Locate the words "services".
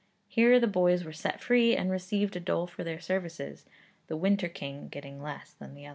2.99-3.67